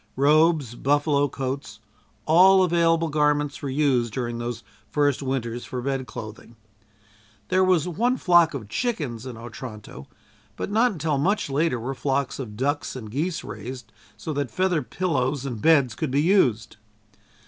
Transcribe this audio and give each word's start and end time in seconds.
Robes, 0.15 0.73
buffalo 0.73 1.29
coats, 1.29 1.79
all 2.25 2.63
available 2.63 3.09
garments, 3.09 3.61
were 3.61 3.69
used 3.69 4.11
during 4.11 4.39
those 4.39 4.63
first 4.89 5.21
winters 5.21 5.63
for 5.63 5.79
bed 5.79 6.07
clothing. 6.07 6.55
There 7.49 7.63
was 7.63 7.87
one 7.87 8.17
flock 8.17 8.55
of 8.55 8.67
chickens 8.67 9.27
in 9.27 9.37
Otranto, 9.37 10.07
but 10.55 10.71
not 10.71 10.91
until 10.91 11.19
much 11.19 11.51
later 11.51 11.79
were 11.79 11.93
flocks 11.93 12.39
of 12.39 12.57
ducks 12.57 12.95
and 12.95 13.11
geese 13.11 13.43
raised 13.43 13.91
so 14.17 14.33
that 14.33 14.49
feather 14.49 14.81
pillows 14.81 15.45
and 15.45 15.61
beds 15.61 15.93
could 15.93 16.09
be 16.09 16.23
used. 16.23 16.77